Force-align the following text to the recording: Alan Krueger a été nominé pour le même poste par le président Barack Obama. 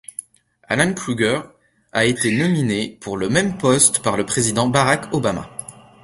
Alan 0.67 0.95
Krueger 0.95 1.53
a 1.93 2.05
été 2.05 2.35
nominé 2.35 2.97
pour 3.01 3.17
le 3.17 3.29
même 3.29 3.59
poste 3.59 3.99
par 3.99 4.17
le 4.17 4.25
président 4.25 4.67
Barack 4.67 5.13
Obama. 5.13 5.47